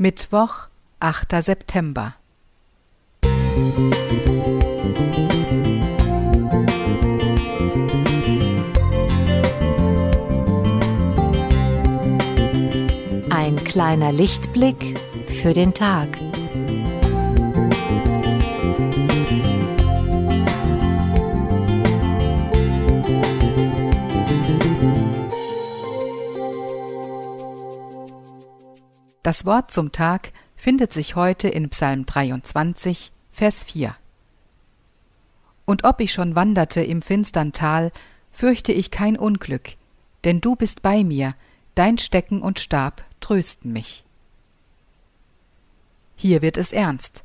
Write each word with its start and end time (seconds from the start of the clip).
Mittwoch, 0.00 0.68
8. 1.00 1.42
September. 1.42 2.14
Ein 13.28 13.56
kleiner 13.64 14.12
Lichtblick 14.12 15.00
für 15.26 15.52
den 15.52 15.74
Tag. 15.74 16.27
Das 29.22 29.44
Wort 29.44 29.70
zum 29.70 29.90
Tag 29.90 30.32
findet 30.56 30.92
sich 30.92 31.16
heute 31.16 31.48
in 31.48 31.70
Psalm 31.70 32.06
23, 32.06 33.12
Vers 33.32 33.64
4. 33.64 33.94
Und 35.64 35.84
ob 35.84 36.00
ich 36.00 36.12
schon 36.12 36.34
wanderte 36.34 36.82
im 36.82 37.02
finstern 37.02 37.52
Tal, 37.52 37.90
fürchte 38.30 38.72
ich 38.72 38.90
kein 38.90 39.16
Unglück, 39.16 39.74
denn 40.24 40.40
du 40.40 40.54
bist 40.54 40.82
bei 40.82 41.02
mir, 41.02 41.34
dein 41.74 41.98
Stecken 41.98 42.42
und 42.42 42.60
Stab 42.60 43.04
trösten 43.20 43.72
mich. 43.72 44.04
Hier 46.14 46.40
wird 46.40 46.56
es 46.56 46.72
ernst. 46.72 47.24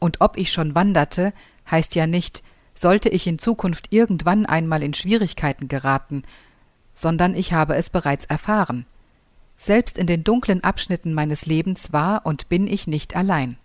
Und 0.00 0.20
ob 0.20 0.36
ich 0.36 0.52
schon 0.52 0.74
wanderte, 0.74 1.32
heißt 1.70 1.94
ja 1.94 2.06
nicht, 2.06 2.42
sollte 2.74 3.08
ich 3.08 3.26
in 3.26 3.38
Zukunft 3.38 3.92
irgendwann 3.92 4.46
einmal 4.46 4.82
in 4.82 4.94
Schwierigkeiten 4.94 5.68
geraten, 5.68 6.24
sondern 6.92 7.34
ich 7.34 7.52
habe 7.52 7.76
es 7.76 7.88
bereits 7.88 8.24
erfahren. 8.24 8.86
Selbst 9.56 9.98
in 9.98 10.06
den 10.06 10.24
dunklen 10.24 10.62
Abschnitten 10.64 11.14
meines 11.14 11.46
Lebens 11.46 11.92
war 11.92 12.26
und 12.26 12.48
bin 12.48 12.66
ich 12.66 12.86
nicht 12.86 13.16
allein. 13.16 13.56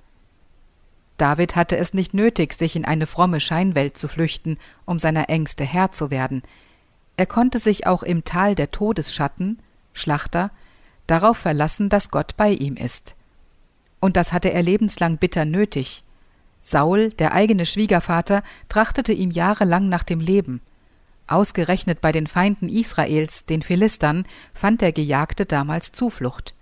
David 1.18 1.56
hatte 1.56 1.76
es 1.78 1.94
nicht 1.94 2.14
nötig, 2.14 2.54
sich 2.54 2.76
in 2.76 2.86
eine 2.86 3.06
fromme 3.06 3.40
Scheinwelt 3.40 3.98
zu 3.98 4.08
flüchten, 4.08 4.58
um 4.86 5.00
seiner 5.00 5.30
Ängste 5.30 5.66
Herr 5.66 5.92
zu 5.92 6.12
werden. 6.12 6.42
Er 7.18 7.26
konnte 7.26 7.60
sich 7.60 7.86
auch 7.88 8.04
im 8.04 8.24
Tal 8.24 8.56
der 8.56 8.72
Todesschatten, 8.72 9.60
Schlachter, 9.94 10.52
darauf 11.08 11.38
verlassen, 11.38 11.90
dass 11.90 12.12
Gott 12.12 12.38
bei 12.38 12.52
ihm 12.52 12.76
ist. 12.76 13.16
Und 14.00 14.16
das 14.16 14.32
hatte 14.32 14.54
er 14.54 14.64
lebenslang 14.64 15.18
bitter 15.18 15.44
nötig. 15.44 16.06
Saul, 16.62 17.10
der 17.10 17.34
eigene 17.34 17.66
Schwiegervater, 17.66 18.44
trachtete 18.70 19.12
ihm 19.12 19.32
jahrelang 19.32 19.90
nach 19.90 20.04
dem 20.04 20.22
Leben. 20.22 20.62
Ausgerechnet 21.30 22.02
bei 22.02 22.12
den 22.12 22.26
Feinden 22.26 22.70
Israels, 22.70 23.46
den 23.46 23.62
Philistern, 23.62 24.26
fand 24.54 24.82
der 24.82 24.92
Gejagte 24.92 25.46
damals 25.46 25.92
Zuflucht. 25.92 26.56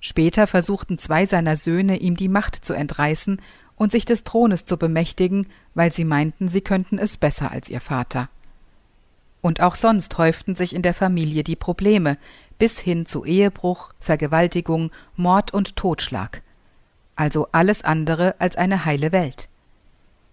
Später 0.00 0.46
versuchten 0.46 0.98
zwei 0.98 1.26
seiner 1.26 1.56
Söhne, 1.56 1.98
ihm 1.98 2.16
die 2.16 2.28
Macht 2.28 2.54
zu 2.64 2.72
entreißen 2.72 3.40
und 3.76 3.92
sich 3.92 4.06
des 4.06 4.24
Thrones 4.24 4.64
zu 4.64 4.78
bemächtigen, 4.78 5.48
weil 5.74 5.92
sie 5.92 6.04
meinten, 6.04 6.48
sie 6.48 6.62
könnten 6.62 6.98
es 6.98 7.18
besser 7.18 7.50
als 7.50 7.68
ihr 7.68 7.80
Vater. 7.80 8.30
Und 9.42 9.60
auch 9.60 9.74
sonst 9.74 10.16
häuften 10.16 10.54
sich 10.54 10.74
in 10.74 10.82
der 10.82 10.94
Familie 10.94 11.44
die 11.44 11.56
Probleme, 11.56 12.16
bis 12.58 12.78
hin 12.78 13.04
zu 13.04 13.24
Ehebruch, 13.24 13.92
Vergewaltigung, 14.00 14.90
Mord 15.14 15.52
und 15.52 15.76
Totschlag. 15.76 16.42
Also 17.16 17.48
alles 17.52 17.82
andere 17.82 18.34
als 18.38 18.56
eine 18.56 18.86
heile 18.86 19.12
Welt. 19.12 19.48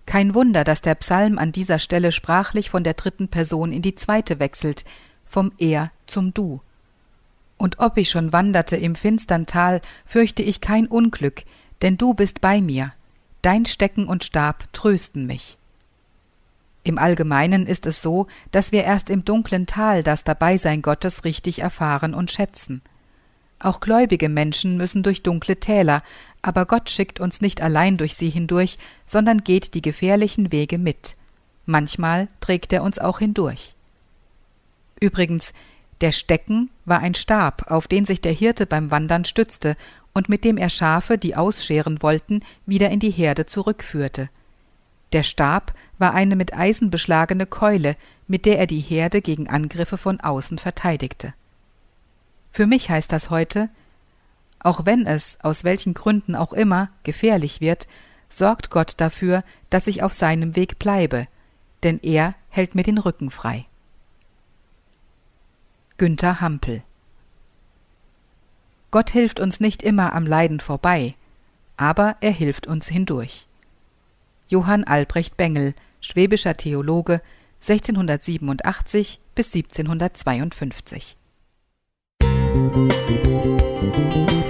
Kein 0.05 0.35
Wunder, 0.35 0.63
dass 0.63 0.81
der 0.81 0.95
Psalm 0.95 1.37
an 1.37 1.51
dieser 1.51 1.79
Stelle 1.79 2.11
sprachlich 2.11 2.69
von 2.69 2.83
der 2.83 2.93
dritten 2.93 3.29
Person 3.29 3.71
in 3.71 3.81
die 3.81 3.95
zweite 3.95 4.39
wechselt, 4.39 4.83
vom 5.25 5.51
Er 5.57 5.91
zum 6.07 6.33
Du. 6.33 6.61
Und 7.57 7.79
ob 7.79 7.97
ich 7.97 8.09
schon 8.09 8.33
wanderte 8.33 8.75
im 8.75 8.95
finstern 8.95 9.45
Tal, 9.45 9.81
fürchte 10.05 10.43
ich 10.43 10.61
kein 10.61 10.87
Unglück, 10.87 11.43
denn 11.81 11.97
du 11.97 12.13
bist 12.13 12.41
bei 12.41 12.61
mir, 12.61 12.93
dein 13.41 13.65
Stecken 13.65 14.07
und 14.07 14.23
Stab 14.23 14.71
trösten 14.73 15.25
mich. 15.25 15.57
Im 16.83 16.97
Allgemeinen 16.97 17.65
ist 17.65 17.85
es 17.85 18.01
so, 18.01 18.27
dass 18.51 18.73
wir 18.73 18.83
erst 18.83 19.09
im 19.09 19.23
dunklen 19.23 19.65
Tal 19.65 20.03
das 20.03 20.25
Dabeisein 20.25 20.81
Gottes 20.81 21.23
richtig 21.23 21.59
erfahren 21.59 22.13
und 22.13 22.29
schätzen. 22.29 22.81
Auch 23.63 23.79
gläubige 23.79 24.27
Menschen 24.27 24.75
müssen 24.75 25.03
durch 25.03 25.23
dunkle 25.23 25.57
Täler, 25.57 26.03
aber 26.41 26.65
Gott 26.65 26.89
schickt 26.89 27.21
uns 27.21 27.39
nicht 27.39 27.61
allein 27.61 27.95
durch 27.95 28.13
sie 28.15 28.29
hindurch, 28.29 28.77
sondern 29.05 29.45
geht 29.45 29.73
die 29.73 29.81
gefährlichen 29.81 30.51
Wege 30.51 30.77
mit. 30.77 31.15
Manchmal 31.65 32.27
trägt 32.41 32.73
er 32.73 32.83
uns 32.83 32.99
auch 32.99 33.19
hindurch. 33.19 33.73
Übrigens, 34.99 35.53
der 36.01 36.11
Stecken 36.11 36.71
war 36.83 36.99
ein 36.99 37.15
Stab, 37.15 37.71
auf 37.71 37.87
den 37.87 38.03
sich 38.03 38.19
der 38.19 38.33
Hirte 38.33 38.65
beim 38.65 38.91
Wandern 38.91 39.23
stützte 39.23 39.77
und 40.13 40.27
mit 40.27 40.43
dem 40.43 40.57
er 40.57 40.69
Schafe, 40.69 41.17
die 41.17 41.37
ausscheren 41.37 42.01
wollten, 42.01 42.41
wieder 42.65 42.89
in 42.89 42.99
die 42.99 43.11
Herde 43.11 43.45
zurückführte. 43.45 44.29
Der 45.13 45.23
Stab 45.23 45.73
war 45.97 46.13
eine 46.13 46.35
mit 46.35 46.53
Eisen 46.53 46.89
beschlagene 46.89 47.45
Keule, 47.45 47.95
mit 48.27 48.45
der 48.45 48.59
er 48.59 48.67
die 48.67 48.81
Herde 48.81 49.21
gegen 49.21 49.47
Angriffe 49.47 49.97
von 49.97 50.19
außen 50.19 50.57
verteidigte. 50.57 51.33
Für 52.53 52.67
mich 52.67 52.91
heißt 52.91 53.11
das 53.11 53.31
heute, 53.31 53.67
auch 54.59 54.85
wenn 54.85 55.07
es, 55.07 55.39
aus 55.41 55.63
welchen 55.63 55.95
Gründen 55.95 56.35
auch 56.35 56.53
immer, 56.53 56.89
gefährlich 57.01 57.61
wird, 57.61 57.87
sorgt 58.29 58.69
Gott 58.69 58.93
dafür, 58.97 59.43
dass 59.71 59.87
ich 59.87 60.03
auf 60.03 60.13
seinem 60.13 60.55
Weg 60.55 60.77
bleibe, 60.77 61.27
denn 61.81 61.99
er 62.03 62.35
hält 62.49 62.75
mir 62.75 62.83
den 62.83 62.99
Rücken 62.99 63.31
frei. 63.31 63.65
Günther 65.97 66.41
Hampel 66.41 66.83
Gott 68.91 69.09
hilft 69.09 69.39
uns 69.39 69.59
nicht 69.59 69.81
immer 69.81 70.13
am 70.13 70.27
Leiden 70.27 70.59
vorbei, 70.59 71.15
aber 71.75 72.17
er 72.21 72.31
hilft 72.31 72.67
uns 72.67 72.87
hindurch. 72.87 73.47
Johann 74.47 74.83
Albrecht 74.83 75.37
Bengel, 75.37 75.73
schwäbischer 76.01 76.55
Theologe, 76.55 77.21
1687 77.61 79.19
bis 79.33 79.55
1752 79.55 81.17
Thank 82.53 84.31
you. 84.31 84.42